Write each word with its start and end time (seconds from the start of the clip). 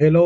Hello, 0.00 0.20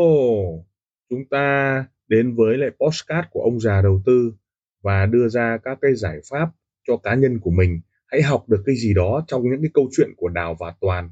chúng 1.09 1.25
ta 1.29 1.85
đến 2.07 2.35
với 2.35 2.57
lại 2.57 2.69
podcast 2.69 3.25
của 3.31 3.41
ông 3.41 3.59
già 3.59 3.81
đầu 3.81 4.01
tư 4.05 4.33
và 4.81 5.05
đưa 5.05 5.27
ra 5.27 5.57
các 5.63 5.77
cái 5.81 5.95
giải 5.95 6.19
pháp 6.29 6.49
cho 6.87 6.97
cá 6.97 7.15
nhân 7.15 7.39
của 7.39 7.51
mình. 7.51 7.81
Hãy 8.07 8.21
học 8.21 8.49
được 8.49 8.63
cái 8.65 8.75
gì 8.75 8.93
đó 8.93 9.23
trong 9.27 9.43
những 9.43 9.61
cái 9.61 9.71
câu 9.73 9.89
chuyện 9.91 10.09
của 10.17 10.29
Đào 10.29 10.55
và 10.59 10.73
Toàn 10.81 11.09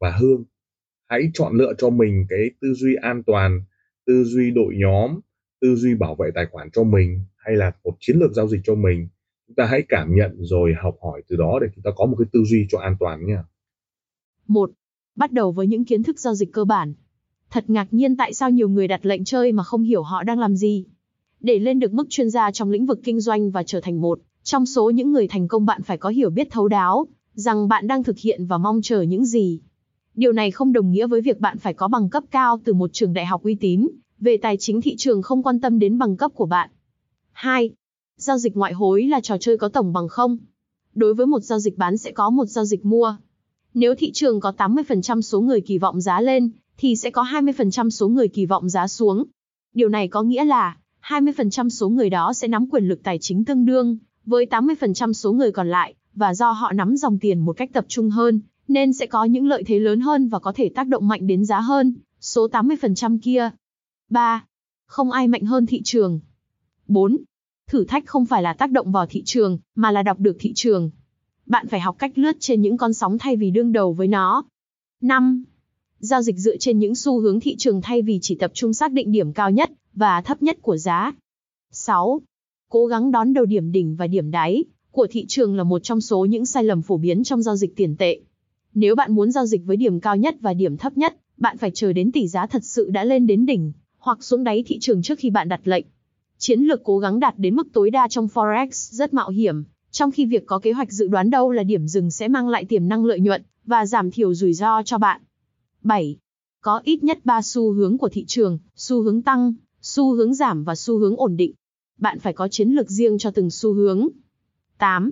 và 0.00 0.10
Hương. 0.10 0.44
Hãy 1.08 1.30
chọn 1.34 1.56
lựa 1.56 1.72
cho 1.78 1.90
mình 1.90 2.26
cái 2.28 2.50
tư 2.60 2.74
duy 2.74 2.94
an 2.94 3.22
toàn, 3.22 3.62
tư 4.06 4.24
duy 4.24 4.50
đội 4.50 4.74
nhóm, 4.76 5.20
tư 5.60 5.74
duy 5.76 5.94
bảo 5.94 6.14
vệ 6.14 6.30
tài 6.34 6.46
khoản 6.46 6.70
cho 6.70 6.84
mình 6.84 7.24
hay 7.36 7.56
là 7.56 7.72
một 7.84 7.96
chiến 8.00 8.16
lược 8.18 8.32
giao 8.32 8.48
dịch 8.48 8.60
cho 8.64 8.74
mình. 8.74 9.08
Chúng 9.46 9.54
ta 9.54 9.66
hãy 9.66 9.82
cảm 9.88 10.14
nhận 10.14 10.36
rồi 10.38 10.74
học 10.82 10.96
hỏi 11.02 11.22
từ 11.28 11.36
đó 11.36 11.58
để 11.62 11.68
chúng 11.74 11.82
ta 11.82 11.90
có 11.96 12.06
một 12.06 12.16
cái 12.18 12.26
tư 12.32 12.40
duy 12.44 12.66
cho 12.68 12.78
an 12.78 12.96
toàn 13.00 13.26
nha. 13.26 13.44
Một, 14.48 14.70
Bắt 15.16 15.32
đầu 15.32 15.52
với 15.52 15.66
những 15.66 15.84
kiến 15.84 16.02
thức 16.02 16.18
giao 16.18 16.34
dịch 16.34 16.52
cơ 16.52 16.64
bản. 16.64 16.94
Thật 17.50 17.70
ngạc 17.70 17.88
nhiên 17.90 18.16
tại 18.16 18.34
sao 18.34 18.50
nhiều 18.50 18.68
người 18.68 18.88
đặt 18.88 19.06
lệnh 19.06 19.24
chơi 19.24 19.52
mà 19.52 19.62
không 19.62 19.82
hiểu 19.82 20.02
họ 20.02 20.22
đang 20.22 20.38
làm 20.38 20.56
gì. 20.56 20.84
Để 21.40 21.58
lên 21.58 21.78
được 21.78 21.92
mức 21.92 22.06
chuyên 22.10 22.30
gia 22.30 22.50
trong 22.50 22.70
lĩnh 22.70 22.86
vực 22.86 23.00
kinh 23.04 23.20
doanh 23.20 23.50
và 23.50 23.62
trở 23.62 23.80
thành 23.80 24.00
một 24.00 24.20
trong 24.42 24.66
số 24.66 24.90
những 24.90 25.12
người 25.12 25.28
thành 25.28 25.48
công 25.48 25.66
bạn 25.66 25.82
phải 25.82 25.98
có 25.98 26.08
hiểu 26.08 26.30
biết 26.30 26.48
thấu 26.50 26.68
đáo 26.68 27.06
rằng 27.34 27.68
bạn 27.68 27.86
đang 27.86 28.04
thực 28.04 28.18
hiện 28.18 28.46
và 28.46 28.58
mong 28.58 28.80
chờ 28.82 29.02
những 29.02 29.24
gì. 29.24 29.60
Điều 30.14 30.32
này 30.32 30.50
không 30.50 30.72
đồng 30.72 30.90
nghĩa 30.90 31.06
với 31.06 31.20
việc 31.20 31.40
bạn 31.40 31.58
phải 31.58 31.74
có 31.74 31.88
bằng 31.88 32.10
cấp 32.10 32.24
cao 32.30 32.60
từ 32.64 32.74
một 32.74 32.92
trường 32.92 33.12
đại 33.12 33.26
học 33.26 33.42
uy 33.42 33.54
tín, 33.54 33.88
về 34.18 34.36
tài 34.36 34.56
chính 34.56 34.80
thị 34.80 34.94
trường 34.98 35.22
không 35.22 35.42
quan 35.42 35.60
tâm 35.60 35.78
đến 35.78 35.98
bằng 35.98 36.16
cấp 36.16 36.30
của 36.34 36.46
bạn. 36.46 36.70
2. 37.32 37.70
Giao 38.16 38.38
dịch 38.38 38.56
ngoại 38.56 38.72
hối 38.72 39.04
là 39.04 39.20
trò 39.20 39.38
chơi 39.38 39.58
có 39.58 39.68
tổng 39.68 39.92
bằng 39.92 40.08
không. 40.08 40.38
Đối 40.94 41.14
với 41.14 41.26
một 41.26 41.40
giao 41.40 41.58
dịch 41.58 41.78
bán 41.78 41.98
sẽ 41.98 42.10
có 42.10 42.30
một 42.30 42.44
giao 42.44 42.64
dịch 42.64 42.84
mua. 42.84 43.16
Nếu 43.74 43.94
thị 43.94 44.10
trường 44.12 44.40
có 44.40 44.52
80% 44.58 45.20
số 45.20 45.40
người 45.40 45.60
kỳ 45.60 45.78
vọng 45.78 46.00
giá 46.00 46.20
lên, 46.20 46.50
thì 46.78 46.96
sẽ 46.96 47.10
có 47.10 47.22
20% 47.22 47.90
số 47.90 48.08
người 48.08 48.28
kỳ 48.28 48.46
vọng 48.46 48.68
giá 48.68 48.88
xuống. 48.88 49.24
Điều 49.74 49.88
này 49.88 50.08
có 50.08 50.22
nghĩa 50.22 50.44
là 50.44 50.76
20% 51.02 51.68
số 51.68 51.88
người 51.88 52.10
đó 52.10 52.32
sẽ 52.32 52.48
nắm 52.48 52.66
quyền 52.70 52.84
lực 52.84 53.00
tài 53.02 53.18
chính 53.18 53.44
tương 53.44 53.64
đương 53.64 53.98
với 54.24 54.46
80% 54.50 55.12
số 55.12 55.32
người 55.32 55.52
còn 55.52 55.68
lại, 55.68 55.94
và 56.14 56.34
do 56.34 56.50
họ 56.50 56.72
nắm 56.72 56.96
dòng 56.96 57.18
tiền 57.18 57.40
một 57.40 57.56
cách 57.56 57.70
tập 57.72 57.84
trung 57.88 58.10
hơn, 58.10 58.40
nên 58.68 58.92
sẽ 58.92 59.06
có 59.06 59.24
những 59.24 59.46
lợi 59.46 59.62
thế 59.66 59.78
lớn 59.78 60.00
hơn 60.00 60.28
và 60.28 60.38
có 60.38 60.52
thể 60.52 60.68
tác 60.74 60.88
động 60.88 61.08
mạnh 61.08 61.26
đến 61.26 61.44
giá 61.44 61.60
hơn, 61.60 61.94
số 62.20 62.48
80% 62.48 63.18
kia. 63.22 63.50
3. 64.10 64.44
Không 64.86 65.10
ai 65.10 65.28
mạnh 65.28 65.42
hơn 65.42 65.66
thị 65.66 65.80
trường. 65.84 66.20
4. 66.88 67.16
Thử 67.66 67.84
thách 67.84 68.06
không 68.06 68.26
phải 68.26 68.42
là 68.42 68.52
tác 68.52 68.70
động 68.70 68.92
vào 68.92 69.06
thị 69.06 69.22
trường, 69.24 69.58
mà 69.74 69.90
là 69.90 70.02
đọc 70.02 70.20
được 70.20 70.36
thị 70.40 70.52
trường. 70.54 70.90
Bạn 71.46 71.68
phải 71.68 71.80
học 71.80 71.96
cách 71.98 72.18
lướt 72.18 72.36
trên 72.40 72.60
những 72.60 72.76
con 72.76 72.94
sóng 72.94 73.18
thay 73.18 73.36
vì 73.36 73.50
đương 73.50 73.72
đầu 73.72 73.92
với 73.92 74.08
nó. 74.08 74.44
5. 75.00 75.44
Giao 76.00 76.22
dịch 76.22 76.36
dựa 76.36 76.56
trên 76.56 76.78
những 76.78 76.94
xu 76.94 77.20
hướng 77.20 77.40
thị 77.40 77.56
trường 77.56 77.82
thay 77.82 78.02
vì 78.02 78.18
chỉ 78.22 78.34
tập 78.34 78.50
trung 78.54 78.72
xác 78.72 78.92
định 78.92 79.12
điểm 79.12 79.32
cao 79.32 79.50
nhất 79.50 79.70
và 79.94 80.20
thấp 80.20 80.42
nhất 80.42 80.58
của 80.62 80.76
giá. 80.76 81.12
6. 81.72 82.20
Cố 82.70 82.86
gắng 82.86 83.10
đón 83.10 83.32
đầu 83.32 83.44
điểm 83.44 83.72
đỉnh 83.72 83.96
và 83.96 84.06
điểm 84.06 84.30
đáy 84.30 84.64
của 84.90 85.06
thị 85.10 85.24
trường 85.28 85.56
là 85.56 85.64
một 85.64 85.82
trong 85.82 86.00
số 86.00 86.24
những 86.24 86.46
sai 86.46 86.64
lầm 86.64 86.82
phổ 86.82 86.96
biến 86.96 87.24
trong 87.24 87.42
giao 87.42 87.56
dịch 87.56 87.76
tiền 87.76 87.96
tệ. 87.96 88.20
Nếu 88.74 88.94
bạn 88.94 89.14
muốn 89.14 89.32
giao 89.32 89.46
dịch 89.46 89.62
với 89.64 89.76
điểm 89.76 90.00
cao 90.00 90.16
nhất 90.16 90.36
và 90.40 90.54
điểm 90.54 90.76
thấp 90.76 90.98
nhất, 90.98 91.16
bạn 91.36 91.58
phải 91.58 91.70
chờ 91.74 91.92
đến 91.92 92.12
tỷ 92.12 92.28
giá 92.28 92.46
thật 92.46 92.64
sự 92.64 92.90
đã 92.90 93.04
lên 93.04 93.26
đến 93.26 93.46
đỉnh 93.46 93.72
hoặc 93.98 94.24
xuống 94.24 94.44
đáy 94.44 94.64
thị 94.66 94.78
trường 94.80 95.02
trước 95.02 95.18
khi 95.18 95.30
bạn 95.30 95.48
đặt 95.48 95.60
lệnh. 95.64 95.86
Chiến 96.38 96.60
lược 96.60 96.84
cố 96.84 96.98
gắng 96.98 97.20
đạt 97.20 97.38
đến 97.38 97.56
mức 97.56 97.68
tối 97.72 97.90
đa 97.90 98.08
trong 98.08 98.26
Forex 98.26 98.68
rất 98.70 99.14
mạo 99.14 99.30
hiểm, 99.30 99.64
trong 99.90 100.10
khi 100.10 100.26
việc 100.26 100.46
có 100.46 100.58
kế 100.58 100.72
hoạch 100.72 100.92
dự 100.92 101.08
đoán 101.08 101.30
đâu 101.30 101.50
là 101.50 101.62
điểm 101.62 101.86
dừng 101.86 102.10
sẽ 102.10 102.28
mang 102.28 102.48
lại 102.48 102.64
tiềm 102.64 102.88
năng 102.88 103.04
lợi 103.04 103.20
nhuận 103.20 103.42
và 103.66 103.86
giảm 103.86 104.10
thiểu 104.10 104.34
rủi 104.34 104.52
ro 104.52 104.82
cho 104.82 104.98
bạn. 104.98 105.20
7. 105.82 106.18
Có 106.60 106.80
ít 106.84 107.04
nhất 107.04 107.18
3 107.24 107.42
xu 107.42 107.72
hướng 107.72 107.98
của 107.98 108.08
thị 108.08 108.24
trường, 108.26 108.58
xu 108.76 109.02
hướng 109.02 109.22
tăng, 109.22 109.54
xu 109.82 110.14
hướng 110.14 110.34
giảm 110.34 110.64
và 110.64 110.74
xu 110.74 110.98
hướng 110.98 111.16
ổn 111.16 111.36
định. 111.36 111.52
Bạn 111.98 112.18
phải 112.18 112.32
có 112.32 112.48
chiến 112.48 112.68
lược 112.68 112.90
riêng 112.90 113.18
cho 113.18 113.30
từng 113.30 113.50
xu 113.50 113.72
hướng. 113.72 114.08
8. 114.78 115.10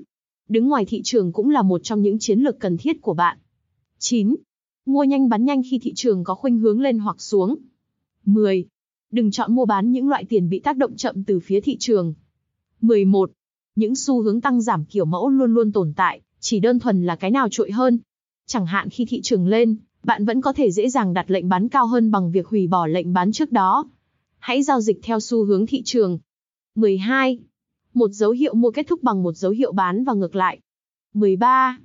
Đứng 0.49 0.69
ngoài 0.69 0.84
thị 0.84 1.00
trường 1.04 1.32
cũng 1.32 1.50
là 1.50 1.62
một 1.62 1.81
trong 1.84 2.03
những 2.03 2.19
chiến 2.19 2.41
lược 2.41 2.60
cần 2.60 2.77
thiết 2.77 3.03
của 3.03 3.15
bạn. 3.15 3.38
9. 3.99 4.37
Mua 4.87 5.04
nhanh 5.04 5.28
bán 5.28 5.44
nhanh 5.44 5.62
khi 5.71 5.78
thị 5.78 5.93
trường 5.97 6.25
có 6.25 6.34
khuynh 6.34 6.59
hướng 6.59 6.81
lên 6.81 6.98
hoặc 6.98 7.21
xuống. 7.21 7.56
10. 8.25 8.66
Đừng 9.10 9.31
chọn 9.31 9.54
mua 9.54 9.65
bán 9.65 9.93
những 9.93 10.09
loại 10.09 10.25
tiền 10.28 10.48
bị 10.48 10.60
tác 10.60 10.77
động 10.77 10.97
chậm 10.97 11.25
từ 11.25 11.41
phía 11.41 11.60
thị 11.60 11.77
trường. 11.81 12.15
11. 12.81 13.31
Những 13.77 13.94
xu 13.94 14.22
hướng 14.22 14.41
tăng 14.41 14.60
giảm 14.60 14.84
kiểu 14.84 15.04
mẫu 15.04 15.28
luôn 15.28 15.54
luôn 15.54 15.72
tồn 15.72 15.93
tại, 15.97 16.21
chỉ 16.41 16.60
đơn 16.60 16.78
thuần 16.78 17.06
là 17.06 17.16
cái 17.16 17.31
nào 17.31 17.48
trội 17.50 17.71
hơn. 17.71 17.98
Chẳng 18.47 18.66
hạn 18.66 18.91
khi 18.91 19.04
thị 19.04 19.21
trường 19.22 19.47
lên, 19.47 19.77
bạn 20.06 20.25
vẫn 20.25 20.41
có 20.41 20.53
thể 20.53 20.71
dễ 20.71 20.89
dàng 20.89 21.15
đặt 21.15 21.31
lệnh 21.31 21.49
bán 21.49 21.69
cao 21.69 21.87
hơn 21.87 22.11
bằng 22.11 22.31
việc 22.31 22.47
hủy 22.47 22.67
bỏ 22.67 22.87
lệnh 22.87 23.12
bán 23.12 23.33
trước 23.33 23.53
đó. 23.53 23.87
Hãy 24.39 24.62
giao 24.62 24.81
dịch 24.81 24.99
theo 25.03 25.21
xu 25.21 25.44
hướng 25.44 25.67
thị 25.67 25.83
trường. 25.84 26.19
12. 26.75 27.39
Một 27.94 28.09
dấu 28.09 28.31
hiệu 28.31 28.55
mua 28.55 28.71
kết 28.71 28.87
thúc 28.89 29.03
bằng 29.03 29.22
một 29.22 29.33
dấu 29.33 29.53
hiệu 29.53 29.72
bán 29.72 30.05
và 30.05 30.15
ngược 30.15 30.37
lại. 30.37 30.59
13. 31.15 31.78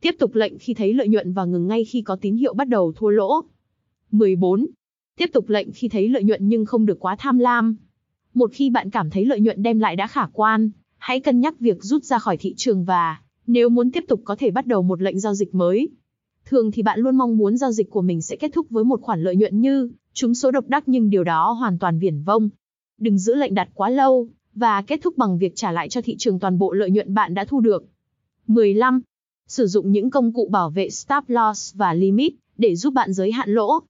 Tiếp 0.00 0.16
tục 0.18 0.34
lệnh 0.34 0.58
khi 0.58 0.74
thấy 0.74 0.94
lợi 0.94 1.08
nhuận 1.08 1.32
và 1.32 1.44
ngừng 1.44 1.66
ngay 1.66 1.84
khi 1.84 2.02
có 2.02 2.16
tín 2.16 2.36
hiệu 2.36 2.54
bắt 2.54 2.68
đầu 2.68 2.92
thua 2.96 3.08
lỗ. 3.08 3.40
14. 4.10 4.66
Tiếp 5.16 5.30
tục 5.32 5.48
lệnh 5.48 5.72
khi 5.72 5.88
thấy 5.88 6.08
lợi 6.08 6.24
nhuận 6.24 6.48
nhưng 6.48 6.64
không 6.64 6.86
được 6.86 7.00
quá 7.00 7.16
tham 7.18 7.38
lam. 7.38 7.76
Một 8.34 8.50
khi 8.54 8.70
bạn 8.70 8.90
cảm 8.90 9.10
thấy 9.10 9.24
lợi 9.24 9.40
nhuận 9.40 9.62
đem 9.62 9.78
lại 9.78 9.96
đã 9.96 10.06
khả 10.06 10.26
quan, 10.32 10.70
hãy 10.98 11.20
cân 11.20 11.40
nhắc 11.40 11.60
việc 11.60 11.84
rút 11.84 12.04
ra 12.04 12.18
khỏi 12.18 12.36
thị 12.36 12.54
trường 12.56 12.84
và, 12.84 13.20
nếu 13.46 13.68
muốn 13.68 13.90
tiếp 13.90 14.04
tục 14.08 14.20
có 14.24 14.36
thể 14.36 14.50
bắt 14.50 14.66
đầu 14.66 14.82
một 14.82 15.02
lệnh 15.02 15.20
giao 15.20 15.34
dịch 15.34 15.54
mới. 15.54 15.88
Thường 16.54 16.70
thì 16.70 16.82
bạn 16.82 17.00
luôn 17.00 17.16
mong 17.16 17.36
muốn 17.36 17.56
giao 17.56 17.72
dịch 17.72 17.90
của 17.90 18.02
mình 18.02 18.22
sẽ 18.22 18.36
kết 18.36 18.50
thúc 18.54 18.66
với 18.70 18.84
một 18.84 19.00
khoản 19.02 19.22
lợi 19.22 19.36
nhuận 19.36 19.60
như 19.60 19.90
trúng 20.12 20.34
số 20.34 20.50
độc 20.50 20.64
đắc 20.68 20.82
nhưng 20.86 21.10
điều 21.10 21.24
đó 21.24 21.52
hoàn 21.52 21.78
toàn 21.78 21.98
viển 21.98 22.22
vông. 22.22 22.48
Đừng 23.00 23.18
giữ 23.18 23.34
lệnh 23.34 23.54
đặt 23.54 23.68
quá 23.74 23.90
lâu 23.90 24.28
và 24.54 24.82
kết 24.82 25.00
thúc 25.02 25.16
bằng 25.16 25.38
việc 25.38 25.52
trả 25.56 25.72
lại 25.72 25.88
cho 25.88 26.00
thị 26.00 26.16
trường 26.18 26.38
toàn 26.38 26.58
bộ 26.58 26.72
lợi 26.72 26.90
nhuận 26.90 27.14
bạn 27.14 27.34
đã 27.34 27.44
thu 27.44 27.60
được. 27.60 27.84
15. 28.46 29.00
Sử 29.48 29.66
dụng 29.66 29.92
những 29.92 30.10
công 30.10 30.32
cụ 30.32 30.48
bảo 30.50 30.70
vệ 30.70 30.90
stop 30.90 31.24
loss 31.26 31.74
và 31.74 31.94
limit 31.94 32.34
để 32.58 32.76
giúp 32.76 32.94
bạn 32.94 33.12
giới 33.12 33.32
hạn 33.32 33.50
lỗ. 33.50 33.80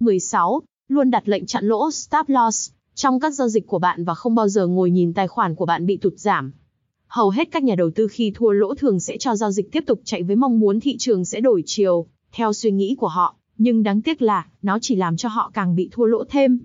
16. 0.00 0.62
Luôn 0.88 1.10
đặt 1.10 1.28
lệnh 1.28 1.46
chặn 1.46 1.64
lỗ 1.64 1.90
stop 1.90 2.28
loss 2.28 2.70
trong 2.94 3.20
các 3.20 3.30
giao 3.30 3.48
dịch 3.48 3.66
của 3.66 3.78
bạn 3.78 4.04
và 4.04 4.14
không 4.14 4.34
bao 4.34 4.48
giờ 4.48 4.66
ngồi 4.66 4.90
nhìn 4.90 5.14
tài 5.14 5.28
khoản 5.28 5.54
của 5.54 5.66
bạn 5.66 5.86
bị 5.86 5.96
tụt 5.96 6.12
giảm. 6.16 6.52
Hầu 7.06 7.30
hết 7.30 7.48
các 7.50 7.62
nhà 7.62 7.74
đầu 7.74 7.90
tư 7.90 8.08
khi 8.08 8.32
thua 8.34 8.50
lỗ 8.50 8.74
thường 8.74 9.00
sẽ 9.00 9.16
cho 9.18 9.36
giao 9.36 9.50
dịch 9.50 9.72
tiếp 9.72 9.84
tục 9.86 10.00
chạy 10.04 10.22
với 10.22 10.36
mong 10.36 10.60
muốn 10.60 10.80
thị 10.80 10.96
trường 10.98 11.24
sẽ 11.24 11.40
đổi 11.40 11.62
chiều, 11.66 12.06
theo 12.32 12.52
suy 12.52 12.70
nghĩ 12.70 12.96
của 12.98 13.08
họ, 13.08 13.36
nhưng 13.58 13.82
đáng 13.82 14.02
tiếc 14.02 14.22
là, 14.22 14.46
nó 14.62 14.78
chỉ 14.82 14.96
làm 14.96 15.16
cho 15.16 15.28
họ 15.28 15.50
càng 15.54 15.74
bị 15.74 15.88
thua 15.92 16.04
lỗ 16.04 16.24
thêm. 16.30 16.60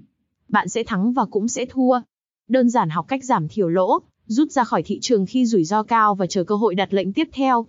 Bạn 0.48 0.70
sẽ 0.70 0.84
thắng 0.84 1.14
và 1.14 1.26
cũng 1.26 1.48
sẽ 1.48 1.66
thua. 1.66 2.02
Đơn 2.48 2.70
giản 2.70 2.90
học 2.90 3.06
cách 3.08 3.24
giảm 3.24 3.48
thiểu 3.48 3.70
lỗ, 3.70 4.00
rút 4.26 4.52
ra 4.52 4.64
khỏi 4.64 4.84
thị 4.84 5.00
trường 5.02 5.26
khi 5.26 5.46
rủi 5.46 5.64
ro 5.64 5.84
cao 5.84 6.16
và 6.16 6.28
chờ 6.28 6.44
cơ 6.44 6.56
hội 6.56 6.76
đặt 6.76 6.94
lệnh 6.94 7.14
tiếp 7.14 7.30
theo. 7.34 7.66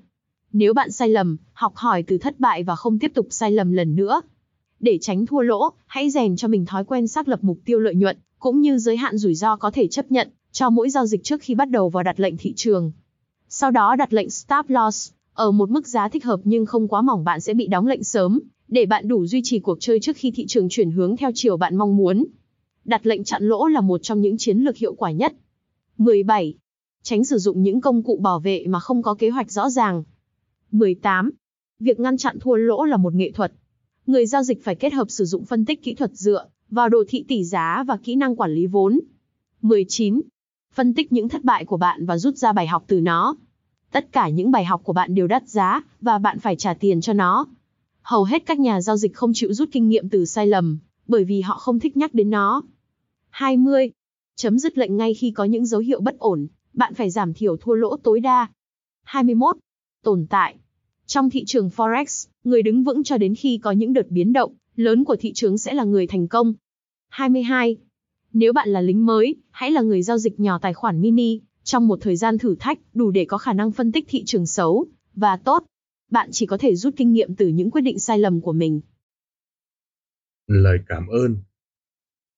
Nếu 0.52 0.74
bạn 0.74 0.92
sai 0.92 1.08
lầm, 1.08 1.36
học 1.52 1.72
hỏi 1.76 2.02
từ 2.02 2.18
thất 2.18 2.40
bại 2.40 2.62
và 2.62 2.76
không 2.76 2.98
tiếp 2.98 3.12
tục 3.14 3.26
sai 3.30 3.52
lầm 3.52 3.72
lần 3.72 3.94
nữa. 3.94 4.20
Để 4.80 4.98
tránh 5.00 5.26
thua 5.26 5.40
lỗ, 5.40 5.70
hãy 5.86 6.10
rèn 6.10 6.36
cho 6.36 6.48
mình 6.48 6.66
thói 6.66 6.84
quen 6.84 7.08
xác 7.08 7.28
lập 7.28 7.38
mục 7.42 7.58
tiêu 7.64 7.78
lợi 7.78 7.94
nhuận, 7.94 8.18
cũng 8.38 8.60
như 8.60 8.78
giới 8.78 8.96
hạn 8.96 9.16
rủi 9.16 9.34
ro 9.34 9.56
có 9.56 9.70
thể 9.70 9.88
chấp 9.88 10.10
nhận 10.10 10.30
cho 10.52 10.70
mỗi 10.70 10.90
giao 10.90 11.06
dịch 11.06 11.24
trước 11.24 11.40
khi 11.40 11.54
bắt 11.54 11.70
đầu 11.70 11.88
vào 11.88 12.02
đặt 12.02 12.20
lệnh 12.20 12.36
thị 12.36 12.52
trường. 12.56 12.92
Sau 13.48 13.70
đó 13.70 13.96
đặt 13.96 14.12
lệnh 14.12 14.30
stop 14.30 14.64
loss 14.68 15.12
ở 15.34 15.50
một 15.50 15.70
mức 15.70 15.88
giá 15.88 16.08
thích 16.08 16.24
hợp 16.24 16.40
nhưng 16.44 16.66
không 16.66 16.88
quá 16.88 17.02
mỏng 17.02 17.24
bạn 17.24 17.40
sẽ 17.40 17.54
bị 17.54 17.66
đóng 17.66 17.86
lệnh 17.86 18.04
sớm, 18.04 18.40
để 18.68 18.86
bạn 18.86 19.08
đủ 19.08 19.26
duy 19.26 19.40
trì 19.44 19.58
cuộc 19.58 19.78
chơi 19.80 20.00
trước 20.00 20.16
khi 20.16 20.30
thị 20.30 20.46
trường 20.46 20.68
chuyển 20.68 20.90
hướng 20.90 21.16
theo 21.16 21.30
chiều 21.34 21.56
bạn 21.56 21.76
mong 21.76 21.96
muốn. 21.96 22.24
Đặt 22.84 23.06
lệnh 23.06 23.24
chặn 23.24 23.42
lỗ 23.48 23.66
là 23.66 23.80
một 23.80 23.98
trong 24.02 24.20
những 24.20 24.38
chiến 24.38 24.58
lược 24.58 24.76
hiệu 24.76 24.94
quả 24.94 25.10
nhất. 25.10 25.34
17. 25.98 26.54
Tránh 27.02 27.24
sử 27.24 27.38
dụng 27.38 27.62
những 27.62 27.80
công 27.80 28.02
cụ 28.02 28.16
bảo 28.16 28.40
vệ 28.40 28.66
mà 28.66 28.80
không 28.80 29.02
có 29.02 29.14
kế 29.14 29.30
hoạch 29.30 29.52
rõ 29.52 29.70
ràng. 29.70 30.04
18. 30.70 31.30
Việc 31.78 32.00
ngăn 32.00 32.16
chặn 32.16 32.38
thua 32.40 32.54
lỗ 32.54 32.84
là 32.84 32.96
một 32.96 33.14
nghệ 33.14 33.30
thuật. 33.30 33.52
Người 34.06 34.26
giao 34.26 34.42
dịch 34.42 34.64
phải 34.64 34.74
kết 34.74 34.92
hợp 34.92 35.10
sử 35.10 35.24
dụng 35.24 35.44
phân 35.44 35.64
tích 35.64 35.82
kỹ 35.82 35.94
thuật 35.94 36.14
dựa 36.14 36.46
vào 36.70 36.88
đồ 36.88 37.04
thị 37.08 37.24
tỷ 37.28 37.44
giá 37.44 37.84
và 37.86 37.96
kỹ 37.96 38.14
năng 38.14 38.36
quản 38.36 38.54
lý 38.54 38.66
vốn. 38.66 39.00
19. 39.62 40.20
Phân 40.74 40.94
tích 40.94 41.12
những 41.12 41.28
thất 41.28 41.44
bại 41.44 41.64
của 41.64 41.76
bạn 41.76 42.06
và 42.06 42.18
rút 42.18 42.36
ra 42.36 42.52
bài 42.52 42.66
học 42.66 42.84
từ 42.86 43.00
nó. 43.00 43.36
Tất 43.92 44.12
cả 44.12 44.28
những 44.28 44.50
bài 44.50 44.64
học 44.64 44.80
của 44.84 44.92
bạn 44.92 45.14
đều 45.14 45.26
đắt 45.26 45.48
giá, 45.48 45.82
và 46.00 46.18
bạn 46.18 46.38
phải 46.38 46.56
trả 46.56 46.74
tiền 46.74 47.00
cho 47.00 47.12
nó. 47.12 47.46
Hầu 48.02 48.24
hết 48.24 48.42
các 48.46 48.58
nhà 48.58 48.80
giao 48.80 48.96
dịch 48.96 49.14
không 49.14 49.32
chịu 49.34 49.52
rút 49.52 49.68
kinh 49.72 49.88
nghiệm 49.88 50.08
từ 50.08 50.24
sai 50.24 50.46
lầm, 50.46 50.78
bởi 51.06 51.24
vì 51.24 51.40
họ 51.40 51.58
không 51.58 51.80
thích 51.80 51.96
nhắc 51.96 52.14
đến 52.14 52.30
nó. 52.30 52.62
20. 53.30 53.90
Chấm 54.36 54.58
dứt 54.58 54.78
lệnh 54.78 54.96
ngay 54.96 55.14
khi 55.14 55.30
có 55.30 55.44
những 55.44 55.66
dấu 55.66 55.80
hiệu 55.80 56.00
bất 56.00 56.18
ổn, 56.18 56.46
bạn 56.72 56.94
phải 56.94 57.10
giảm 57.10 57.34
thiểu 57.34 57.56
thua 57.56 57.74
lỗ 57.74 57.96
tối 57.96 58.20
đa. 58.20 58.46
21. 59.02 59.56
Tồn 60.02 60.26
tại. 60.30 60.56
Trong 61.06 61.30
thị 61.30 61.44
trường 61.46 61.68
Forex, 61.76 62.28
người 62.44 62.62
đứng 62.62 62.84
vững 62.84 63.02
cho 63.02 63.18
đến 63.18 63.34
khi 63.34 63.58
có 63.58 63.70
những 63.70 63.92
đợt 63.92 64.10
biến 64.10 64.32
động 64.32 64.54
lớn 64.76 65.04
của 65.04 65.16
thị 65.16 65.32
trường 65.34 65.58
sẽ 65.58 65.74
là 65.74 65.84
người 65.84 66.06
thành 66.06 66.28
công. 66.28 66.52
22. 67.08 67.76
Nếu 68.32 68.52
bạn 68.52 68.68
là 68.68 68.80
lính 68.80 69.06
mới, 69.06 69.36
hãy 69.50 69.70
là 69.70 69.80
người 69.80 70.02
giao 70.02 70.18
dịch 70.18 70.40
nhỏ 70.40 70.58
tài 70.58 70.74
khoản 70.74 71.00
mini, 71.00 71.40
trong 71.62 71.88
một 71.88 71.98
thời 72.02 72.16
gian 72.16 72.38
thử 72.38 72.56
thách, 72.60 72.78
đủ 72.94 73.10
để 73.10 73.24
có 73.24 73.38
khả 73.38 73.52
năng 73.52 73.72
phân 73.72 73.92
tích 73.92 74.04
thị 74.08 74.22
trường 74.26 74.46
xấu 74.46 74.86
và 75.14 75.36
tốt. 75.44 75.64
Bạn 76.10 76.28
chỉ 76.32 76.46
có 76.46 76.58
thể 76.58 76.74
rút 76.74 76.94
kinh 76.96 77.12
nghiệm 77.12 77.34
từ 77.36 77.48
những 77.48 77.70
quyết 77.70 77.80
định 77.80 77.98
sai 77.98 78.18
lầm 78.18 78.40
của 78.40 78.52
mình. 78.52 78.80
Lời 80.46 80.78
cảm 80.88 81.06
ơn. 81.06 81.36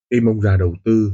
Tim 0.08 0.28
ông 0.28 0.40
già 0.40 0.56
đầu 0.56 0.74
tư 0.84 1.12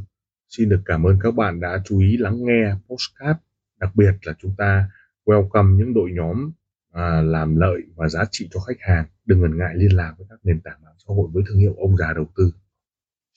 xin 0.49 0.69
được 0.69 0.81
cảm 0.85 1.07
ơn 1.07 1.19
các 1.23 1.31
bạn 1.31 1.61
đã 1.61 1.83
chú 1.85 2.01
ý 2.01 2.17
lắng 2.17 2.37
nghe 2.45 2.75
postcard, 2.89 3.39
đặc 3.81 3.97
biệt 3.97 4.13
là 4.23 4.35
chúng 4.43 4.55
ta 4.59 4.91
welcome 5.25 5.77
những 5.77 5.95
đội 5.95 6.11
nhóm 6.13 6.51
à, 6.93 7.23
làm 7.23 7.57
lợi 7.57 7.83
và 7.95 8.09
giá 8.09 8.25
trị 8.31 8.49
cho 8.51 8.61
khách 8.61 8.81
hàng. 8.81 9.07
Đừng 9.27 9.41
ngần 9.41 9.59
ngại 9.59 9.75
liên 9.77 9.97
lạc 9.97 10.15
với 10.19 10.27
các 10.31 10.39
nền 10.43 10.61
tảng 10.61 10.83
mạng 10.85 10.95
xã 10.99 11.15
hội 11.15 11.29
với 11.33 11.43
thương 11.49 11.59
hiệu 11.59 11.75
ông 11.79 11.97
già 11.97 12.13
đầu 12.13 12.27
tư. 12.37 12.53